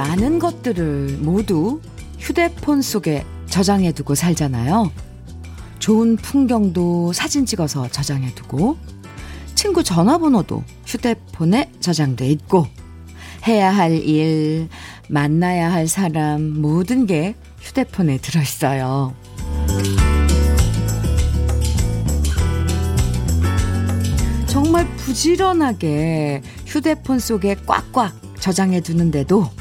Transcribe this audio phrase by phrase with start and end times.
[0.00, 1.82] 많은 것들을 모두
[2.18, 4.90] 휴대폰 속에 저장해두고 살잖아요.
[5.78, 8.78] 좋은 풍경도 사진 찍어서 저장해두고,
[9.54, 12.66] 친구 전화번호도 휴대폰에 저장돼 있고,
[13.46, 14.70] 해야 할 일,
[15.10, 19.14] 만나야 할 사람, 모든 게 휴대폰에 들어있어요.
[24.46, 29.59] 정말 부지런하게 휴대폰 속에 꽉꽉 저장해 두는데도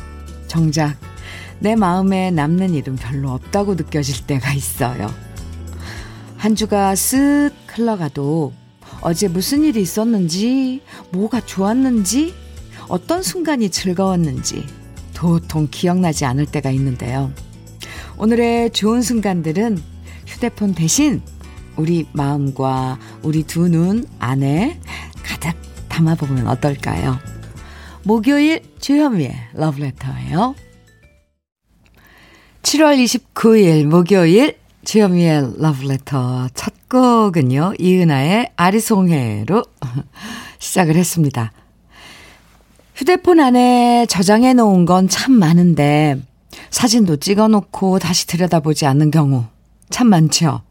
[0.49, 0.98] 정작
[1.59, 5.09] 내 마음에 남는 일은 별로 없다고 느껴질 때가 있어요.
[6.35, 8.52] 한 주가 쓱 흘러가도
[9.02, 10.81] 어제 무슨 일이 있었는지,
[11.12, 12.34] 뭐가 좋았는지,
[12.89, 14.66] 어떤 순간이 즐거웠는지
[15.14, 17.31] 도통 기억나지 않을 때가 있는데요.
[18.17, 19.81] 오늘의 좋은 순간들은
[20.27, 21.22] 휴대폰 대신
[21.77, 24.80] 우리 마음과 우리 두 눈 안에
[25.23, 25.55] 가득
[25.88, 27.20] 담아보면 어떨까요?
[28.03, 30.55] 목요일 주현미의 러브레터예요.
[32.61, 37.73] 7월 29일 목요일 주현미의 러브레터 첫 곡은요.
[37.80, 39.64] 이은아의 아리송해로
[40.59, 41.52] 시작을 했습니다.
[42.95, 46.17] 휴대폰 안에 저장해 놓은 건 참 많은데
[46.70, 49.45] 사진도 찍어 놓고 다시 들여다보지 않는 경우
[49.89, 50.61] 참 많죠.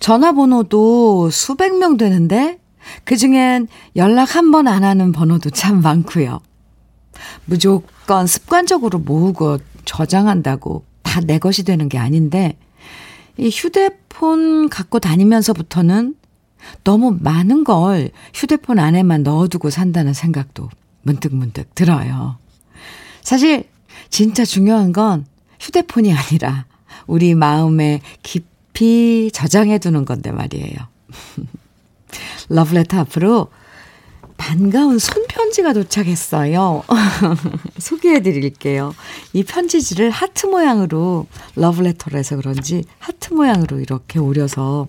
[0.00, 2.58] 전화번호도 수백 명 되는데
[3.04, 6.40] 그 중엔 연락 한 번 안 하는 번호도 참 많고요.
[7.46, 12.56] 무조건 습관적으로 모으고 저장한다고 다 내 것이 되는 게 아닌데
[13.36, 16.14] 이 휴대폰 갖고 다니면서부터는
[16.84, 20.68] 너무 많은 걸 휴대폰 안에만 넣어두고 산다는 생각도
[21.02, 22.36] 문득문득 들어요.
[23.22, 23.64] 사실
[24.10, 25.26] 진짜 중요한 건
[25.60, 26.66] 휴대폰이 아니라
[27.06, 30.76] 우리 마음에 깊이 저장해 두는 건데 말이에요.
[32.48, 33.48] 러브레터 앞으로
[34.38, 36.84] 반가운 손편지가 도착했어요.
[37.78, 38.94] 소개해 드릴게요.
[39.32, 41.26] 이 편지지를 하트 모양으로
[41.56, 44.86] 러브레터라서 그런지 하트 모양으로 이렇게 오려서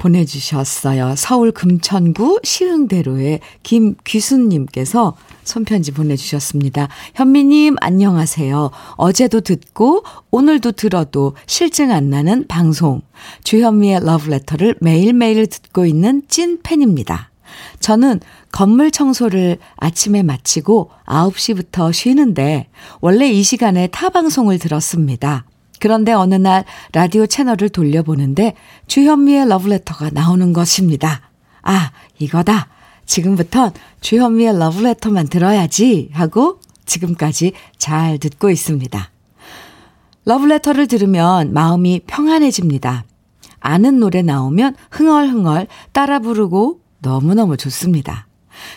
[0.00, 1.14] 보내주셨어요.
[1.16, 6.88] 서울 금천구 시흥대로의 김귀순님께서 손편지 보내주셨습니다.
[7.14, 8.70] 현미님, 안녕하세요.
[8.96, 13.02] 어제도 듣고 오늘도 들어도 실증 안 나는 방송.
[13.44, 17.30] 주현미의 러브레터를 매일매일 듣고 있는 찐 팬입니다.
[17.80, 18.20] 저는
[18.52, 22.68] 건물 청소를 아침에 마치고 9시부터 쉬는데
[23.00, 25.44] 원래 이 시간에 타 방송을 들었습니다.
[25.80, 28.54] 그런데 어느 날 라디오 채널을 돌려보는데
[28.86, 31.22] 주현미의 러브레터가 나오는 것입니다.
[31.62, 32.68] 아, 이거다.
[33.06, 39.10] 지금부턴 주현미의 러브레터만 들어야지 하고 지금까지 잘 듣고 있습니다.
[40.26, 43.04] 러브레터를 들으면 마음이 평안해집니다.
[43.58, 48.26] 아는 노래 나오면 흥얼흥얼 따라 부르고 너무너무 좋습니다.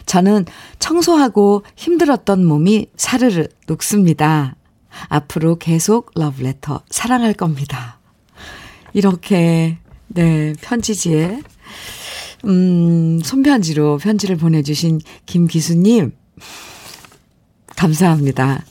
[0.06, 0.46] 저는
[0.80, 4.56] 청소하고 힘들었던 몸이 사르르 녹습니다.
[5.08, 8.00] 앞으로 계속 러브레터 사랑할 겁니다.
[8.94, 9.78] 이렇게,
[10.08, 11.42] 네, 편지지에,
[12.46, 16.14] 음, 손편지로 편지를 보내주신 김기수님,
[17.76, 18.64] 감사합니다.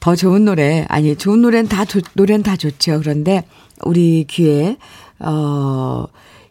[0.00, 1.84] 더 좋은 노래, 아니, 좋은 노래는 다,
[2.14, 3.00] 노래는 다 좋죠.
[3.00, 3.44] 그런데
[3.84, 4.76] 우리 귀에,
[5.18, 6.06] 어,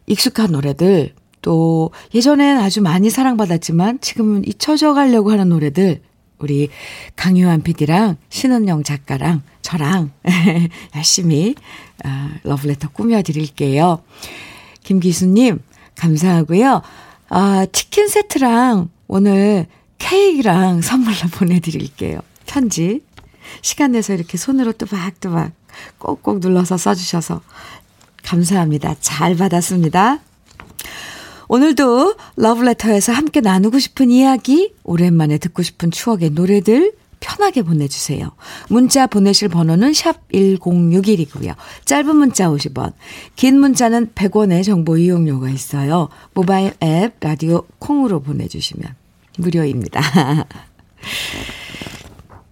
[0.06, 6.00] 익숙한 노래들, 또 예전엔 아주 많이 사랑받았지만 지금은 잊혀져 가려고 하는 노래들
[6.38, 6.68] 우리
[7.16, 10.12] 강유한 PD랑 신은영 작가랑 저랑
[10.96, 11.54] 열심히
[12.04, 14.02] 아, 러브레터 꾸며드릴게요.
[14.82, 15.60] 김기수님
[15.96, 16.82] 감사하고요.
[17.28, 19.66] 아, 치킨 세트랑 오늘
[19.98, 22.20] 케이크랑 선물로 보내드릴게요.
[22.46, 23.00] 편지.
[23.62, 25.52] 시간 내서 이렇게 손으로 또박또박
[25.98, 27.40] 꼭꼭 눌러서 써주셔서
[28.22, 28.96] 감사합니다.
[29.00, 30.20] 잘 받았습니다.
[31.48, 38.32] 오늘도 러브레터에서 함께 나누고 싶은 이야기, 오랜만에 듣고 싶은 추억의 노래들 편하게 보내주세요.
[38.68, 41.54] 문자 보내실 번호는 샵 1061이고요.
[41.86, 42.92] 짧은 문자 50원,
[43.34, 46.10] 긴 문자는 100원의 정보 이용료가 있어요.
[46.34, 48.94] 모바일 앱, 라디오 콩으로 보내주시면
[49.38, 50.00] 무료입니다.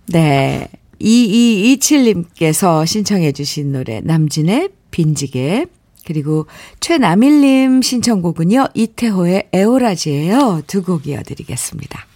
[0.09, 0.69] 네.
[1.01, 5.67] 2227님께서 신청해 주신 노래 남진의 빈지게
[6.07, 6.47] 그리고
[6.81, 8.69] 최남일님 신청곡은요.
[8.75, 10.63] 이태호의 에오라지예요.
[10.67, 12.07] 두 곡 이어드리겠습니다.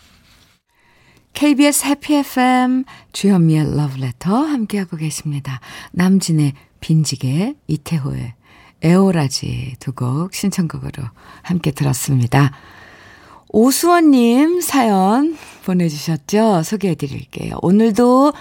[1.34, 5.60] KBS 해피 FM 주현미의 러브레터 함께하고 계십니다.
[5.92, 8.34] 남진의 빈지게 이태호의
[8.82, 11.02] 에오라지 두 곡 신청곡으로
[11.42, 12.52] 함께 들었습니다.
[13.48, 16.62] 오수원님 사연 보내주셨죠?
[16.62, 17.58] 소개해 드릴게요.
[17.62, 18.32] 오늘도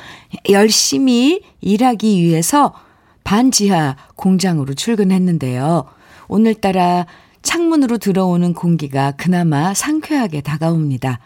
[0.49, 2.73] 열심히 일하기 위해서
[3.25, 5.83] 반지하 공장으로 출근했는데요.
[6.29, 7.05] 오늘따라
[7.41, 11.19] 창문으로 들어오는 공기가 그나마 상쾌하게 다가옵니다.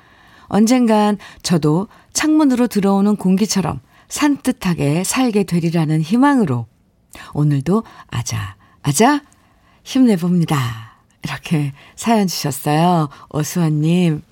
[0.48, 6.66] 언젠간 저도 창문으로 들어오는 공기처럼 산뜻하게 살게 되리라는 희망으로
[7.34, 9.22] 오늘도 아자, 아자
[9.84, 10.58] 힘내봅니다.
[11.24, 13.10] 이렇게 사연 주셨어요.
[13.32, 14.24] 오수환님.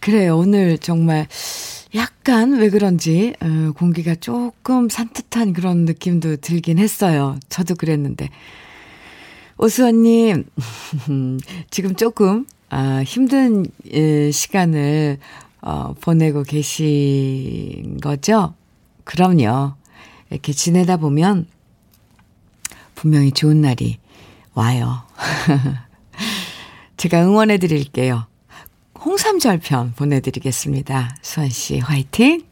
[0.00, 0.36] 그래요.
[0.38, 1.26] 오늘 정말
[1.94, 7.38] 약간 왜 그런지 어, 공기가 조금 산뜻한 그런 느낌도 들긴 했어요.
[7.48, 8.28] 저도 그랬는데.
[9.56, 10.44] 오수환님,
[11.70, 15.18] 지금 조금 아, 힘든 예, 시간을
[15.62, 18.54] 어, 보내고 계신 거죠?
[19.04, 19.74] 그럼요.
[20.30, 21.46] 이렇게 지내다 보면
[22.94, 23.98] 분명히 좋은 날이
[24.54, 25.02] 와요.
[26.96, 28.27] 제가 응원해 드릴게요.
[29.04, 31.16] 홍삼절편 보내드리겠습니다.
[31.22, 32.42] 수환씨, 화이팅!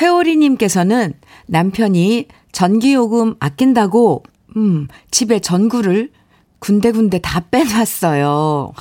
[0.00, 1.12] 회오리님께서는
[1.46, 4.22] 남편이 전기요금 아낀다고,
[4.56, 6.10] 음, 집에 전구를
[6.58, 8.72] 군데군데 다 빼놨어요.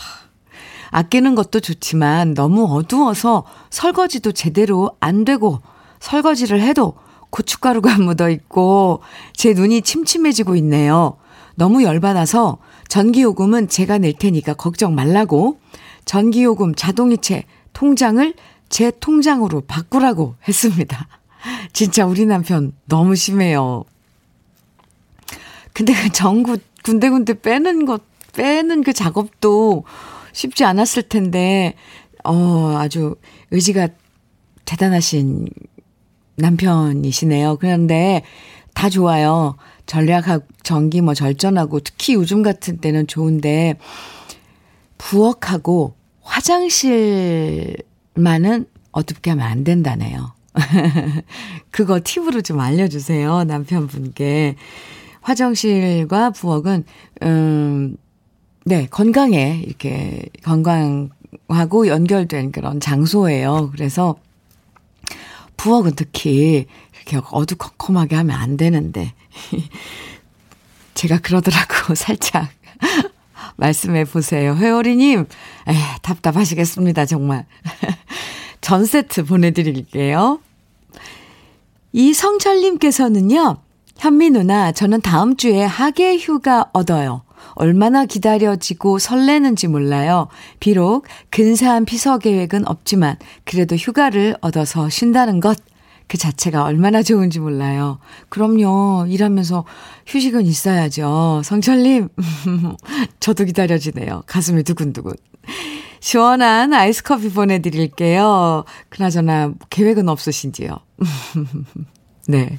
[0.91, 5.61] 아끼는 것도 좋지만 너무 어두워서 설거지도 제대로 안 되고
[5.99, 6.95] 설거지를 해도
[7.29, 9.01] 고춧가루가 묻어 있고
[9.33, 11.17] 제 눈이 침침해지고 있네요.
[11.55, 12.57] 너무 열받아서
[12.87, 15.59] 전기요금은 제가 낼 테니까 걱정 말라고
[16.09, 18.33] 전기요금 자동이체 통장을
[18.67, 21.07] 제 통장으로 바꾸라고 했습니다.
[21.71, 23.83] 진짜 우리 남편 너무 심해요.
[25.71, 28.01] 근데 그 전구 군데군데 빼는 것,
[28.33, 29.83] 빼는 그 작업도
[30.33, 31.75] 쉽지 않았을 텐데,
[32.23, 33.15] 어, 아주
[33.51, 33.89] 의지가
[34.65, 35.47] 대단하신
[36.37, 37.57] 남편이시네요.
[37.57, 38.23] 그런데
[38.73, 39.57] 다 좋아요.
[39.85, 43.75] 전략하고 전기 뭐 절전하고 특히 요즘 같은 때는 좋은데
[44.97, 45.98] 부엌하고
[46.29, 47.77] 화장실만은
[48.91, 50.33] 어둡게 하면 안 된다네요.
[51.71, 53.45] 그거 팁으로 좀 알려주세요.
[53.45, 54.55] 남편분께.
[55.21, 56.85] 화장실과 부엌은,
[57.23, 57.97] 음,
[58.65, 63.71] 네, 건강에 이렇게 건강하고 연결된 그런 장소예요.
[63.71, 64.15] 그래서
[65.57, 69.13] 부엌은 특히 이렇게 어두컴컴하게 하면 안 되는데.
[70.93, 72.49] 제가 그러더라고, 살짝.
[73.57, 74.55] 말씀해 보세요.
[74.55, 77.45] 회오리님, 에 답답하시겠습니다, 정말.
[78.61, 80.39] 전 세트 보내드릴게요.
[81.93, 83.57] 이성철님께서는요,
[83.97, 87.23] 현미 누나, 저는 다음 주에 하계 휴가 얻어요.
[87.53, 90.27] 얼마나 기다려지고 설레는지 몰라요.
[90.59, 95.57] 비록 근사한 피서 계획은 없지만 그래도 휴가를 얻어서 쉰다는 것.
[96.09, 97.99] 그 자체가 얼마나 좋은지 몰라요.
[98.29, 99.05] 그럼요.
[99.07, 99.63] 일하면서
[100.07, 101.43] 휴식은 있어야죠.
[101.45, 102.09] 성철님,
[103.21, 104.23] 저도 기다려지네요.
[104.25, 105.13] 가슴이 두근두근.
[106.01, 108.65] 시원한 아이스 커피 보내드릴게요.
[108.89, 110.79] 그나저나 계획은 없으신지요?
[112.27, 112.57] 네.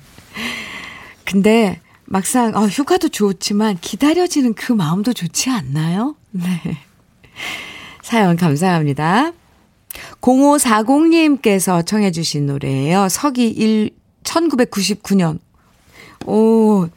[1.24, 6.14] 근데 막상 어, 휴가도 좋지만 기다려지는 그 마음도 좋지 않나요?
[6.30, 6.44] 네.
[8.02, 9.32] 사연 감사합니다.
[10.20, 13.08] 0540님께서 청해 주신 노래예요.
[13.08, 13.90] 서기 1
[14.24, 15.38] 1999년.
[16.26, 16.88] 오,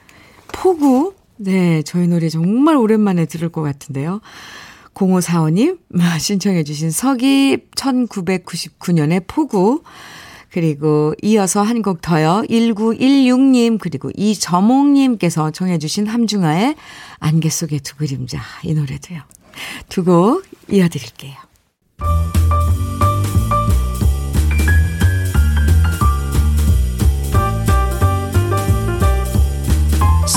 [0.51, 1.13] 포구.
[1.37, 4.21] 네, 저희 노래 정말 오랜만에 들을 것 같은데요.
[4.93, 5.79] 0545님
[6.19, 9.81] 신청해 주신 서기 1999년의 포구.
[10.51, 12.43] 그리고 이어서 한 곡 더요.
[12.47, 16.75] 1916님 그리고 이점옥님께서 청해주신 함중아의
[17.19, 19.21] 안개 속의 두 그림자 이 노래도요.
[19.89, 21.33] 두 곡 이어드릴게요.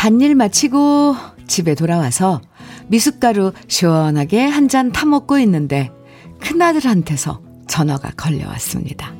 [0.00, 1.14] 밭일 마치고
[1.46, 2.40] 집에 돌아와서
[2.88, 5.90] 미숫가루 시원하게 한 잔 타먹고 있는데
[6.40, 9.12] 큰아들한테서 전화가 걸려왔습니다.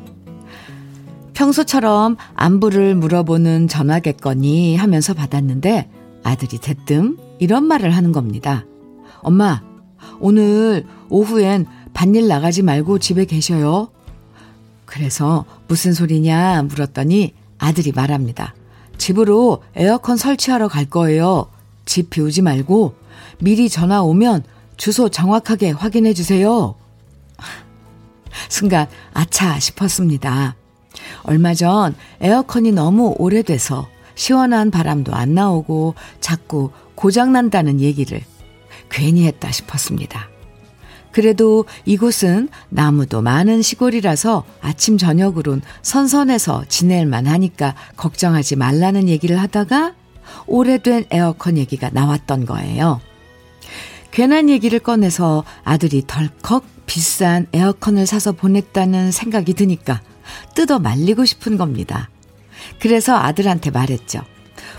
[1.35, 5.91] 평소처럼 안부를 물어보는 전화겠거니 하면서 받았는데
[6.23, 8.65] 아들이 대뜸 이런 말을 하는 겁니다.
[9.21, 9.63] 엄마,
[10.19, 13.91] 오늘 오후엔 밭일 나가지 말고 집에 계셔요.
[14.87, 18.55] 그래서 무슨 소리냐 물었더니 아들이 말합니다.
[19.01, 21.49] 집으로 에어컨 설치하러 갈 거예요.
[21.87, 22.95] 집 비우지 말고
[23.39, 24.45] 미리 전화 오면
[24.77, 26.75] 주소 정확하게 확인해 주세요.
[28.49, 30.55] 순간 아차 싶었습니다.
[31.23, 38.21] 얼마 전 에어컨이 너무 오래돼서 시원한 바람도 안 나오고 자꾸 고장난다는 얘기를
[38.91, 40.30] 괜히 했다 싶었습니다.
[41.13, 49.95] 그래도 이곳은 나무도 많은 시골이라서 아침 저녁으론 선선해서 지낼 만 하니까 걱정하지 말라는 얘기를 하다가
[50.47, 53.01] 오래된 에어컨 얘기가 나왔던 거예요.
[54.11, 60.01] 괜한 얘기를 꺼내서 아들이 덜컥 비싼 에어컨을 사서 보냈다는 생각이 드니까
[60.55, 62.11] 뜯어 말리고 싶은 겁니다.
[62.81, 64.23] 그래서 아들한테 말했죠.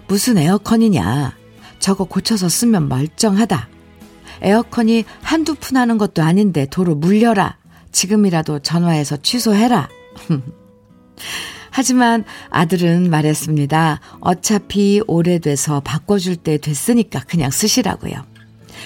[0.07, 1.35] 무슨 에어컨이냐.
[1.79, 3.69] 저거 고쳐서 쓰면 멀쩡하다.
[4.41, 7.57] 에어컨이 한두 푼 하는 것도 아닌데 도로 물려라.
[7.91, 9.89] 지금이라도 전화해서 취소해라.
[11.71, 13.99] 하지만 아들은 말했습니다.
[14.19, 18.13] 어차피 오래돼서 바꿔줄 때 됐으니까 그냥 쓰시라고요.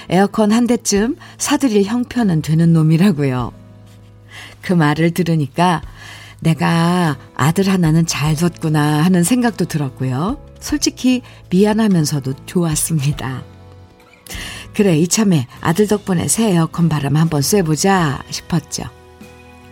[0.09, 3.53] 에어컨 한 대쯤 사드릴 형편은 되는 놈이라고요.
[4.61, 5.81] 그 말을 들으니까
[6.41, 10.37] 내가 아들 하나는 잘 뒀구나 하는 생각도 들었고요.
[10.59, 13.43] 솔직히 미안하면서도 좋았습니다.
[14.75, 18.83] 그래, 이참에 아들 덕분에 새 에어컨 바람 한번 쐬보자 싶었죠.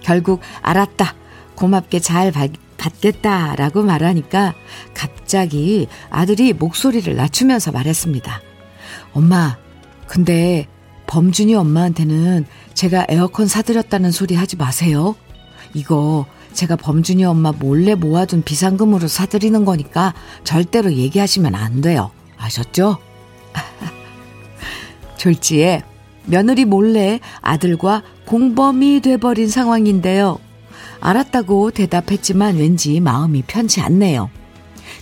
[0.01, 1.15] 결국 알았다.
[1.55, 3.55] 고맙게 잘 받, 받겠다.
[3.55, 4.53] 라고 말하니까
[4.93, 8.41] 갑자기 아들이 목소리를 낮추면서 말했습니다.
[9.13, 9.57] 엄마,
[10.07, 10.67] 근데
[11.07, 15.15] 범준이 엄마한테는 제가 에어컨 사드렸다는 소리 하지 마세요.
[15.73, 20.13] 이거 제가 범준이 엄마 몰래 모아둔 비상금으로 사드리는 거니까
[20.45, 22.11] 절대로 얘기하시면 안 돼요.
[22.37, 22.99] 아셨죠?
[25.23, 25.83] 졸지에
[26.25, 30.37] 며느리 몰래 아들과 공범이 돼버린 상황인데요.
[30.99, 34.29] 알았다고 대답했지만 왠지 마음이 편치 않네요.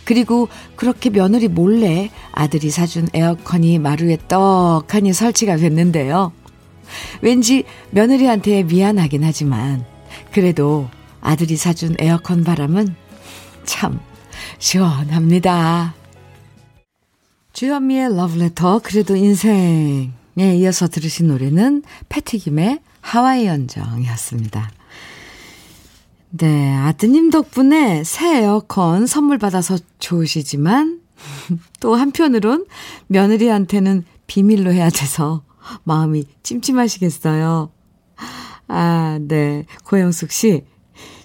[0.05, 6.31] 그리고 그렇게 며느리 몰래 아들이 사준 에어컨이 마루에 떡하니 설치가 됐는데요.
[7.21, 9.83] 왠지 며느리한테 미안하긴 하지만
[10.31, 10.87] 그래도
[11.21, 12.95] 아들이 사준 에어컨 바람은
[13.63, 13.99] 참
[14.59, 16.00] 시원합니다.
[17.53, 24.71] 주현미의 러브레터 그래도 인생에 이어서 들으신 노래는 패티김의 하와이 연정이었습니다.
[26.31, 31.01] 네, 아드님 덕분에 새 에어컨 선물 받아서 좋으시지만
[31.81, 32.65] 또 한편으론
[33.07, 35.43] 며느리한테는 비밀로 해야 돼서
[35.83, 37.71] 마음이 찜찜하시겠어요.
[38.69, 39.65] 아, 네.
[39.83, 40.63] 고영숙 씨.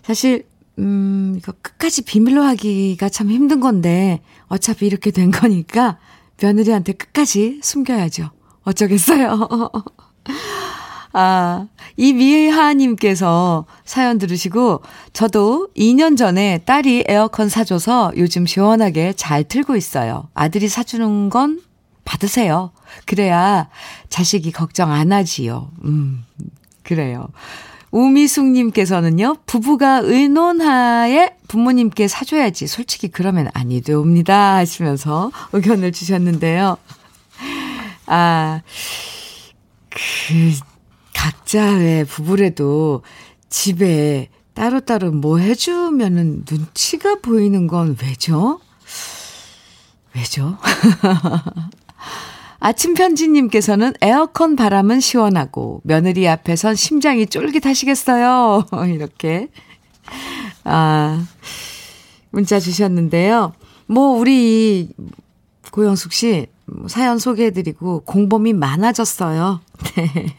[0.03, 0.45] 사실
[0.79, 5.99] 음, 이거 끝까지 비밀로 하기가 참 힘든 건데 어차피 이렇게 된 거니까
[6.41, 8.31] 며느리한테 끝까지 숨겨야죠.
[8.65, 9.49] 어쩌겠어요.
[11.13, 11.67] 아,
[11.97, 14.83] 이 미하님께서 사연 들으시고,
[15.15, 20.29] 저도 2년 전에 딸이 에어컨 사줘서 요즘 시원하게 잘 틀고 있어요.
[20.35, 21.63] 아들이 사주는 건
[22.05, 22.73] 받으세요.
[23.07, 23.69] 그래야
[24.11, 25.71] 자식이 걱정 안 하지요.
[25.85, 26.25] 음,
[26.83, 27.29] 그래요.
[27.91, 32.67] 우미숙님께서는요, 부부가 의논하에 부모님께 사줘야지.
[32.67, 34.57] 솔직히 그러면 아니 되옵니다.
[34.57, 36.77] 하시면서 의견을 주셨는데요.
[38.07, 38.63] 아,
[39.91, 40.53] 그,
[41.15, 43.03] 각자의 부부래도
[43.49, 48.61] 집에 따로따로 뭐 해주면은 눈치가 보이는 건 왜죠?
[50.15, 50.59] 왜죠?
[52.59, 58.67] 아침 편지님께서는 에어컨 바람은 시원하고 며느리 앞에선 심장이 쫄깃하시겠어요.
[58.95, 59.49] 이렇게
[60.65, 61.27] 아
[62.31, 63.53] 문자 주셨는데요.
[63.87, 64.89] 뭐 우리
[65.71, 66.47] 고영숙 씨
[66.89, 69.61] 사연 소개해드리고 공범이 많아졌어요.
[69.97, 70.35] 네.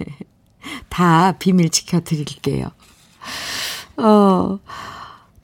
[0.90, 2.70] 다 비밀 지켜드릴게요.
[3.98, 4.60] 어,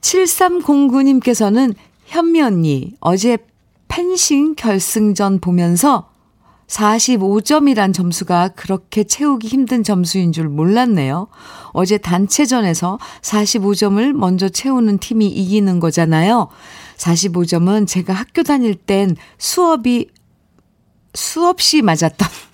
[0.01, 1.74] 7309님께서는
[2.06, 3.38] 현미 언니, 어제
[3.88, 6.12] 펜싱 결승전 보면서
[6.67, 11.27] 45점이란 점수가 그렇게 채우기 힘든 점수인 줄 몰랐네요.
[11.72, 16.48] 어제 단체전에서 45점을 먼저 채우는 팀이 이기는 거잖아요.
[16.98, 20.08] 45점은 제가 학교 다닐 땐 수업이
[21.13, 22.27] 수없이 맞았던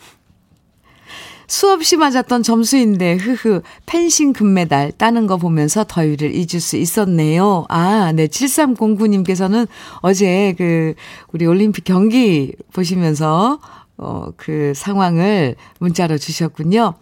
[1.50, 7.66] 수없이 맞았던 점수인데, 흐흐, 펜싱 금메달 따는 거 보면서 더위를 잊을 수 있었네요.
[7.70, 9.68] 아, 네, 7309님께서는
[10.01, 10.94] 어제 그,
[11.34, 13.60] 우리 올림픽 경기 보시면서,
[14.00, 16.96] 어, 그 상황을 문자로 주셨군요.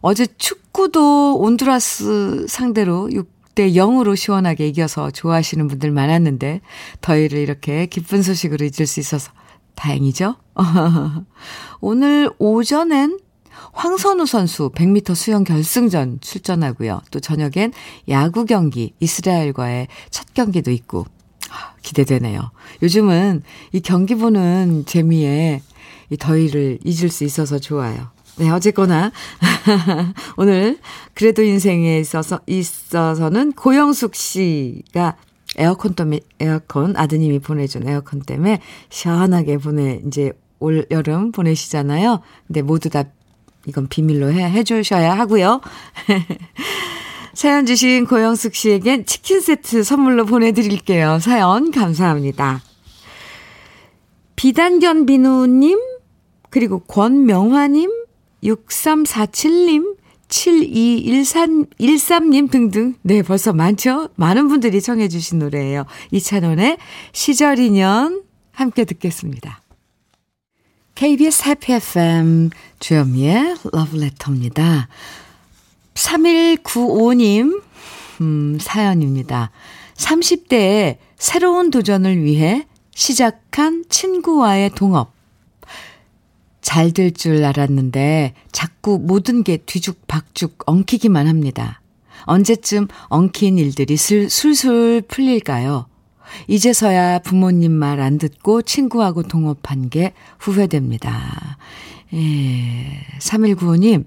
[0.00, 6.60] 어제 축구도 온두라스 상대로 6대 0으로 시원하게 이겨서 좋아하시는 분들 많았는데,
[7.00, 9.30] 더위를 이렇게 기쁜 소식으로 잊을 수 있어서
[9.76, 10.34] 다행이죠?
[11.80, 13.20] 오늘 오전엔
[13.72, 17.02] 황선우 선수 100m 수영 결승전 출전하고요.
[17.10, 17.72] 또 저녁엔
[18.08, 21.06] 야구 경기 이스라엘과의 첫 경기도 있고
[21.50, 22.50] 아, 기대되네요.
[22.82, 25.62] 요즘은 이 경기 보는 재미에
[26.12, 28.08] 이 더위를 잊을 수 있어서 좋아요.
[28.36, 29.12] 네, 어쨌거나
[30.36, 30.78] 오늘
[31.14, 35.16] 그래도 인생에 있어서 있어서는 고영숙 씨가
[35.56, 42.20] 에어컨 때문에 에어컨 아드님이 보내준 에어컨 때문에 시원하게 보내 이제 올 여름 보내시잖아요.
[42.46, 43.04] 근데 모두 다
[43.66, 45.60] 이건 비밀로 해, 해주셔야 하고요.
[47.32, 51.18] 사연 주신 고영숙 씨에겐 치킨 세트 선물로 보내드릴게요.
[51.20, 52.60] 사연 감사합니다.
[54.36, 55.78] 비단견 비누님,
[56.52, 57.90] 그리고 권명화님,
[58.44, 59.96] 6347님,
[60.28, 62.94] 7213님 등등.
[63.00, 64.10] 네, 벌써 많죠?
[64.16, 65.86] 많은 분들이 청해주신 노래예요.
[66.10, 66.76] 이찬원의
[67.12, 69.62] 시절 인연 함께 듣겠습니다.
[70.94, 74.88] KBS 해피 FM 주현미의 러브레터입니다.
[75.94, 77.62] 3195님
[78.20, 79.50] 음, 사연입니다.
[79.96, 85.21] 30대에 새로운 도전을 위해 시작한 친구와의 동업.
[86.72, 91.82] 잘 될 줄 알았는데 자꾸 모든 게 뒤죽박죽 엉키기만 합니다.
[92.24, 95.84] 언제쯤 엉킨 일들이 슬, 술술 풀릴까요?
[96.48, 101.58] 이제서야 부모님 말 안 듣고 친구하고 동업한 게 후회됩니다.
[102.14, 104.06] 예, 3195님,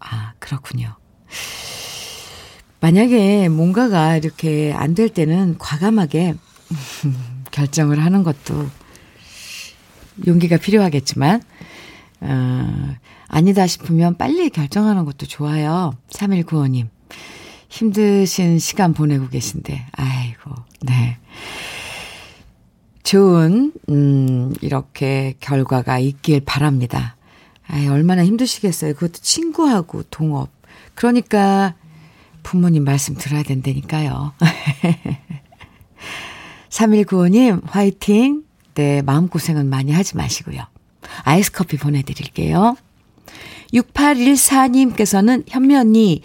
[0.00, 0.94] 아, 그렇군요.
[2.80, 6.36] 만약에 뭔가가 이렇게 안 될 때는 과감하게
[7.52, 8.66] 결정을 하는 것도
[10.26, 11.42] 용기가 필요하겠지만,
[12.20, 12.96] 어,
[13.28, 15.92] 아니다 싶으면 빨리 결정하는 것도 좋아요.
[16.10, 16.88] 3195님.
[17.68, 21.18] 힘드신 시간 보내고 계신데, 아이고, 네.
[23.02, 27.16] 좋은, 음, 이렇게 결과가 있길 바랍니다.
[27.66, 28.94] 아이, 얼마나 힘드시겠어요.
[28.94, 30.50] 그것도 친구하고 동업.
[30.94, 31.74] 그러니까
[32.42, 34.32] 부모님 말씀 들어야 된다니까요.
[36.70, 38.44] 3195님, 화이팅!
[38.74, 40.62] 네, 마음고생은 많이 하지 마시고요.
[41.22, 42.76] 아이스 커피 보내드릴게요.
[43.72, 46.22] 6814님께서는 현미 언니,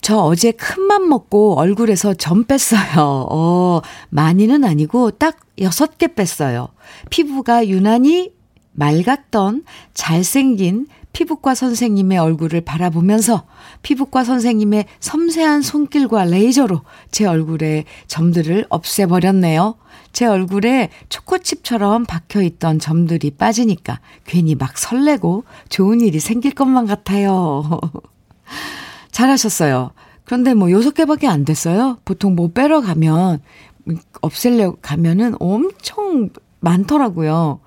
[0.00, 3.26] 저 어제 큰맘 먹고 얼굴에서 점 뺐어요.
[3.30, 6.68] 어, 많이는 아니고 딱 6개 뺐어요.
[7.10, 8.32] 피부가 유난히
[8.72, 13.44] 맑았던 잘생긴 피부과 선생님의 얼굴을 바라보면서
[13.82, 19.76] 피부과 선생님의 섬세한 손길과 레이저로 제 얼굴에 점들을 없애버렸네요.
[20.12, 27.80] 제 얼굴에 초코칩처럼 박혀있던 점들이 빠지니까 괜히 막 설레고 좋은 일이 생길 것만 같아요.
[29.10, 29.92] 잘하셨어요.
[30.24, 31.98] 그런데 뭐 여섯 개밖에 안 됐어요.
[32.04, 33.40] 보통 뭐 빼러 가면,
[34.20, 37.60] 없앨려 가면은 엄청 많더라고요.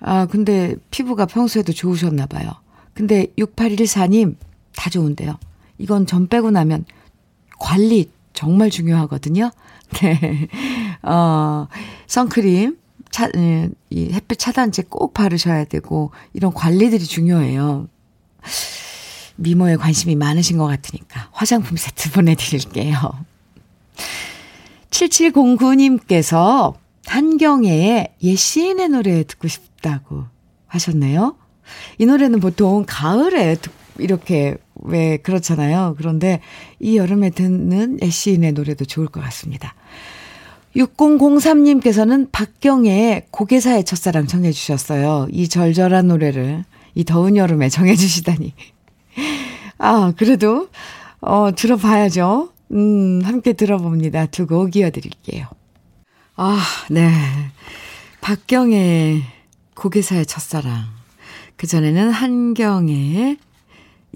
[0.00, 2.50] 아, 근데 피부가 평소에도 좋으셨나 봐요.
[2.94, 4.36] 근데 6814님,
[4.74, 5.38] 다 좋은데요.
[5.78, 6.84] 이건 점 빼고 나면
[7.58, 9.50] 관리 정말 중요하거든요.
[10.00, 10.48] 네.
[11.02, 11.68] 어,
[12.06, 12.78] 선크림,
[13.10, 17.88] 차, 음, 이 햇빛 차단제 꼭 바르셔야 되고, 이런 관리들이 중요해요.
[19.36, 22.96] 미모에 관심이 많으신 것 같으니까 화장품 세트 보내드릴게요.
[24.90, 26.74] 7709님께서
[27.06, 30.24] 한경애의 옛 시인의 노래 듣고 싶다고
[30.66, 31.36] 하셨네요.
[31.98, 33.56] 이 노래는 보통 가을에
[33.98, 35.94] 이렇게 왜 그렇잖아요.
[35.98, 36.40] 그런데
[36.80, 39.74] 이 여름에 듣는 옛 시인의 노래도 좋을 것 같습니다.
[40.76, 45.26] 6003님께서는 박경애의 고개사의 첫사랑 정해 주셨어요.
[45.30, 48.52] 이 절절한 노래를 이 더운 여름에 정해 주시다니
[49.78, 50.68] 아, 그래도,
[51.20, 52.50] 어, 들어봐야죠.
[52.72, 54.26] 음, 함께 들어봅니다.
[54.26, 55.46] 두 곡 이어 드릴게요.
[56.36, 56.58] 아,
[56.90, 57.10] 네.
[58.20, 59.22] 박경애의
[59.74, 60.84] 곡예사의 첫사랑.
[61.56, 63.38] 그전에는 한경애의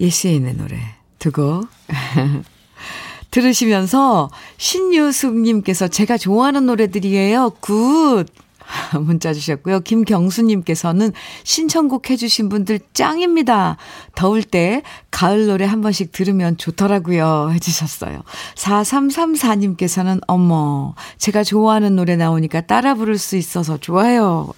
[0.01, 0.77] 옛 시인의 노래
[1.19, 1.67] 두곡
[3.31, 7.51] 들으시면서 신유숙님께서 제가 좋아하는 노래들이에요.
[7.61, 8.25] Good!
[8.99, 9.81] 문자 주셨고요.
[9.81, 13.77] 김경수님께서는 신청곡 해주신 분들 짱입니다.
[14.15, 17.51] 더울 때 가을 노래 한 번씩 들으면 좋더라고요.
[17.53, 18.23] 해주셨어요.
[18.55, 24.53] 4334님께서는 어머, 제가 좋아하는 노래 나오니까 따라 부를 수 있어서 좋아요.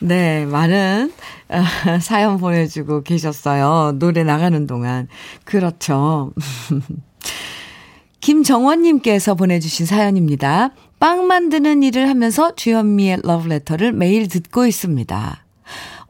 [0.00, 1.12] 네, 많은
[2.00, 3.96] 사연 보내주고 계셨어요.
[3.98, 5.08] 노래 나가는 동안.
[5.44, 6.32] 그렇죠.
[8.20, 10.70] 김정원님께서 보내주신 사연입니다.
[11.00, 15.44] 빵 만드는 일을 하면서 주현미의 러브레터를 매일 듣고 있습니다.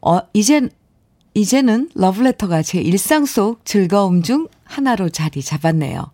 [0.01, 0.70] 어, 이젠,
[1.35, 6.11] 이제는 러브레터가 제 일상 속 즐거움 중 하나로 자리 잡았네요.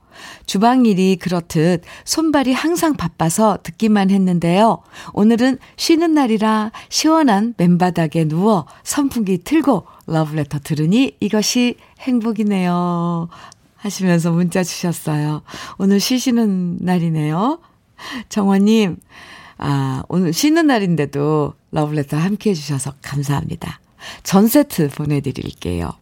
[0.46, 4.82] 주방 일이 그렇듯 손발이 항상 바빠서 듣기만 했는데요.
[5.12, 13.28] 오늘은 쉬는 날이라 시원한 맨바닥에 누워 선풍기 틀고 러브레터 들으니 이것이 행복이네요.
[13.76, 15.42] 하시면서 문자 주셨어요.
[15.78, 17.60] 오늘 쉬시는 날이네요.
[18.28, 18.96] 정원님,
[19.58, 23.80] 아, 오늘 쉬는 날인데도 러브레터 함께 해주셔서 감사합니다.
[24.22, 25.92] 전 세트 보내드릴게요.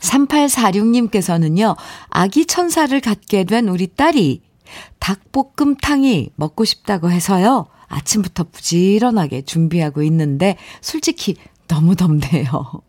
[0.00, 1.76] 3846님께서는요,
[2.10, 4.42] 아기 천사를 갖게 된 우리 딸이
[4.98, 11.36] 닭볶음탕이 먹고 싶다고 해서요, 아침부터 부지런하게 준비하고 있는데, 솔직히
[11.68, 12.82] 너무 덥네요.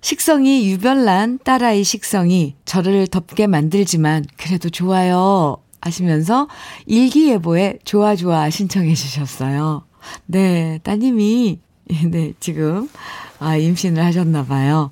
[0.00, 5.58] 식성이 유별난 딸아이 식성이 저를 덥게 만들지만 그래도 좋아요.
[5.82, 6.48] 하시면서
[6.86, 9.84] 일기예보에 좋아 좋아 신청해 주셨어요.
[10.26, 11.60] 네, 따님이
[12.10, 12.88] 네, 지금
[13.38, 14.90] 아 임신을 하셨나 봐요.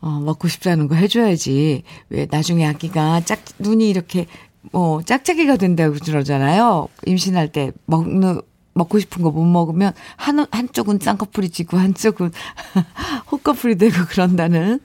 [0.00, 1.82] 어, 먹고 싶다는 거 해줘야지.
[2.08, 4.26] 왜 나중에 아기가 짝 눈이 이렇게
[4.72, 6.88] 뭐 짝짝이가 된다고 그러잖아요.
[7.06, 8.40] 임신할 때 먹는
[8.74, 12.30] 먹고 싶은 거 못 먹으면 한 한쪽은 쌍꺼풀이 지고 한쪽은
[13.30, 14.80] 호꺼풀이 되고 그런다는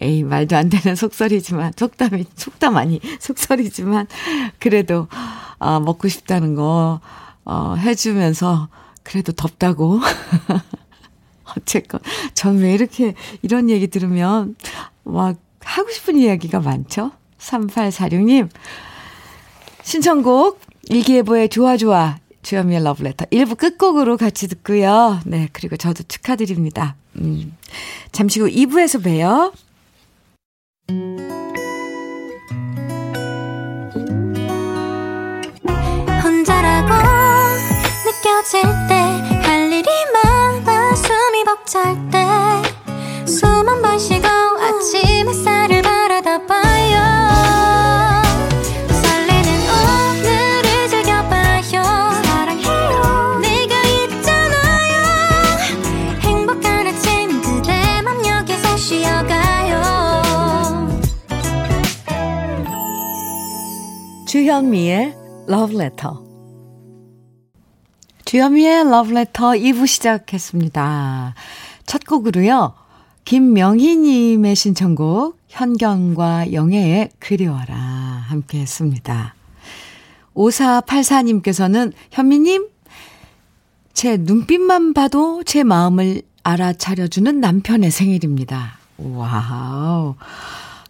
[0.00, 4.06] 에이 말도 안 되는 속설이지만 속담이 속담 아니 속설이지만
[4.58, 5.08] 그래도
[5.58, 7.00] 아 먹고 싶다는 거
[7.44, 8.68] 어, 해주면서
[9.02, 10.00] 그래도 덥다고
[11.56, 12.00] 어쨌건
[12.34, 14.56] 전 왜 이렇게 이런 얘기 들으면
[15.04, 17.12] 막 하고 싶은 이야기가 많죠.
[17.38, 18.48] 3846님
[19.82, 25.20] 신청곡 일기예보의 좋아 좋아 주현미의 러브레터 1부 끝곡으로 같이 듣고요.
[25.26, 26.94] 네, 그리고 저도 축하드립니다.
[27.16, 27.56] 음,
[28.12, 29.52] 잠시 후 2부에서 봬요.
[36.22, 36.94] 혼자라고
[38.04, 38.95] 느껴질 때
[41.66, 42.10] 숨이 벅찰
[43.24, 47.26] 때숨 한 번 쉬고 아침 햇살을 바라다 봐요.
[64.28, 65.14] 주현미의
[65.48, 66.26] Love Letter.
[68.24, 71.34] 주현미의 Love Letter 2부 시작했습니다.
[71.86, 72.74] 첫 곡으로요.
[73.24, 79.34] 김명희님의 신청곡 현경과 영애의 그리워라 함께 했습니다.
[80.34, 82.68] 5484님께서는 현미님
[83.94, 88.78] 제 눈빛만 봐도 제 마음을 알아차려주는 남편의 생일입니다.
[88.98, 90.14] 와우.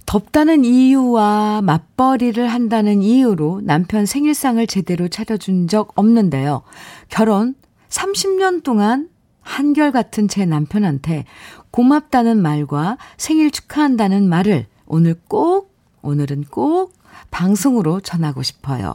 [0.05, 6.63] 덥다는 이유와 맞벌이를 한다는 이유로 남편 생일상을 제대로 차려준 적 없는데요.
[7.09, 7.55] 결혼
[7.89, 9.09] 30년 동안
[9.47, 11.25] 한결같은 제 남편한테
[11.71, 16.93] 고맙다는 말과 생일 축하한다는 말을 오늘 꼭, 오늘은 꼭
[17.31, 18.95] 방송으로 전하고 싶어요.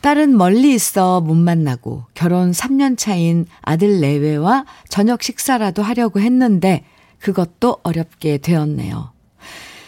[0.00, 6.84] 딸은 멀리 있어 못 만나고 결혼 3년 차인 아들 내외와 저녁 식사라도 하려고 했는데
[7.20, 9.12] 그것도 어렵게 되었네요.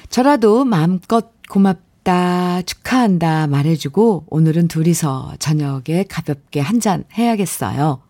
[0.08, 8.00] 저라도 마음껏 고맙다, 축하한다 말해주고 오늘은 둘이서 저녁에 가볍게 한 잔 해야겠어요.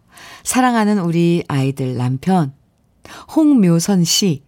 [0.43, 2.53] 사랑하는 우리 아이들 남편,
[3.35, 4.43] 홍묘선 씨,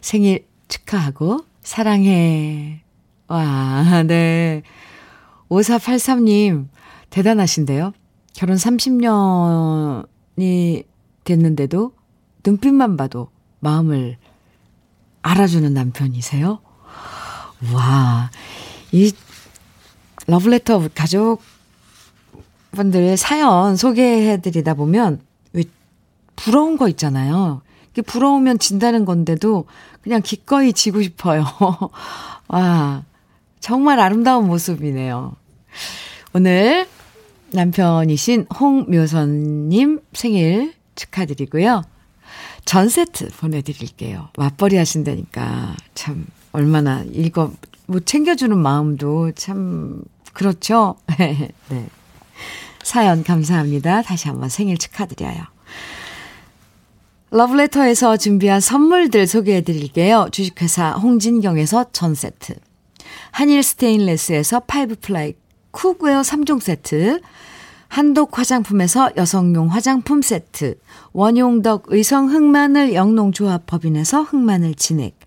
[0.00, 2.82] 생일 축하하고 사랑해.
[3.28, 4.62] 와, 네.
[5.48, 6.68] 5483님,
[7.10, 7.92] 대단하신데요?
[8.32, 10.06] 결혼 30년이
[11.24, 11.92] 됐는데도
[12.44, 14.16] 눈빛만 봐도 마음을
[15.22, 16.60] 알아주는 남편이세요?
[17.72, 18.30] 와,
[18.92, 19.12] 이
[20.26, 21.40] 러브레터 가족
[22.74, 25.20] 분들 사연 소개해드리다 보면
[25.52, 25.64] 왜
[26.36, 27.62] 부러운 거 있잖아요.
[28.06, 29.66] 부러우면 진다는 건데도
[30.02, 31.44] 그냥 기꺼이 지고 싶어요.
[32.48, 33.04] 와,
[33.60, 35.34] 정말 아름다운 모습이네요.
[36.34, 36.86] 오늘
[37.52, 41.82] 남편이신 홍묘선님 생일 축하드리고요.
[42.64, 44.28] 전 세트 보내드릴게요.
[44.36, 47.52] 맞벌이 하신다니까 참 얼마나 이거
[47.86, 50.96] 뭐 챙겨주는 마음도 참 그렇죠.
[51.18, 51.86] 네.
[52.82, 54.02] 사연 감사합니다.
[54.02, 55.42] 다시 한번 생일 축하드려요.
[57.30, 60.28] 러브레터에서 준비한 선물들 소개해 드릴게요.
[60.30, 62.54] 주식회사 홍진경에서 전 세트.
[63.32, 65.34] 한일 스테인레스에서 five ply
[65.72, 67.20] cookware 3종 세트.
[67.88, 70.76] 한독 화장품에서 여성용 화장품 세트.
[71.12, 75.18] 원용덕 의성 흑마늘 영농조합 법인에서 흑마늘 진액.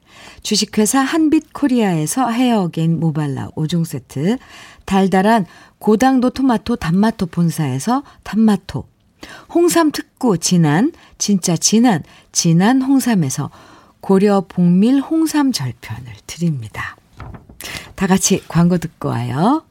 [0.41, 4.37] 주식회사 한빛 코리아에서 헤어겐 모발라 5종 세트,
[4.85, 5.45] 달달한
[5.79, 8.87] 고당도 토마토 단마토 본사에서 단마토,
[9.53, 13.49] 홍삼 특구 진한, 진짜 진한, 진한 홍삼에서
[14.01, 16.95] 고려 복밀 홍삼 절편을 드립니다.
[17.95, 19.63] 다 같이 광고 듣고 와요.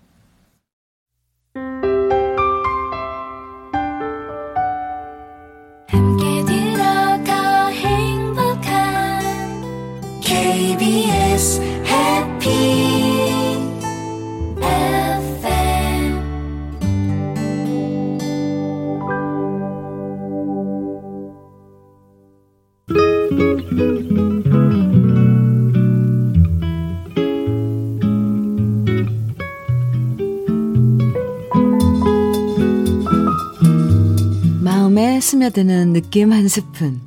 [35.26, 37.00] 스며드는 느낌 한 스푼.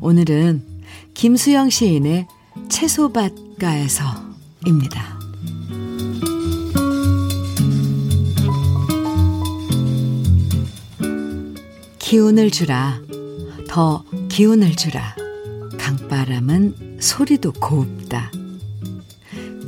[0.00, 0.62] 오늘은
[1.12, 2.26] 김수영 시인의
[2.70, 5.18] 채소밭가에서입니다.
[11.98, 12.98] 기운을 주라.
[13.68, 15.14] 더 기운을 주라.
[15.76, 18.32] 강바람은 소리도 고웁다.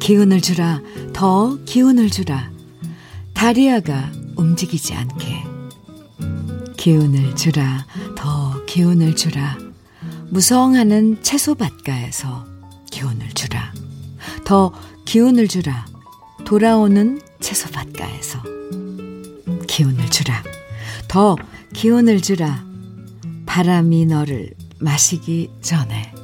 [0.01, 0.81] 기운을 주라.
[1.13, 2.51] 더 기운을 주라.
[3.35, 5.48] 다리아가 움직이지 않게.
[6.79, 7.85] 기운을 주라.
[8.17, 9.59] 더 기운을 주라.
[10.31, 12.47] 무성하는 채소밭가에서
[12.91, 13.75] 기운을 주라.
[14.45, 14.73] 더
[15.05, 15.85] 기운을 주라.
[16.47, 18.43] 돌아오는 채소밭가에서
[19.67, 20.43] 기운을 주라.
[21.09, 21.37] 더
[21.75, 22.65] 기운을 주라.
[23.45, 26.18] 바람이 너를 마시기 전에.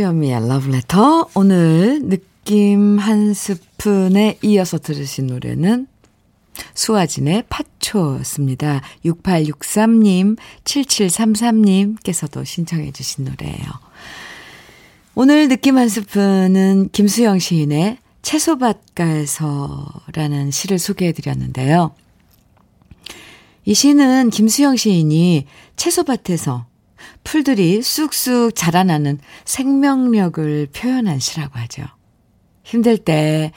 [0.00, 1.28] 주현미의 러브레터.
[1.34, 5.88] 오늘 느낌 한 스푼에 이어서 들으신 노래는
[6.74, 8.80] 수아진의 파초였습니다.
[9.04, 13.66] 6863님, 7733님께서도 신청해 주신 노래예요.
[15.14, 21.94] 오늘 느낌 한 스푼은 김수영 시인의 채소밭가에서라는 시를 소개해 드렸는데요.
[23.66, 25.44] 이 시는 김수영 시인이
[25.76, 26.69] 채소밭에서
[27.24, 31.84] 풀들이 쑥쑥 자라나는 생명력을 표현한 시라고 하죠.
[32.64, 33.52] 힘들 때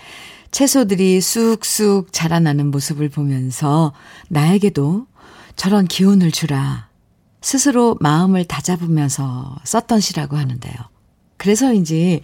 [0.52, 3.94] 채소들이 쑥쑥 자라나는 모습을 보면서
[4.30, 5.08] 나에게도
[5.56, 6.90] 저런 기운을 주라.
[7.42, 10.76] 스스로 마음을 다잡으면서 썼던 시라고 하는데요.
[11.38, 12.22] 그래서인지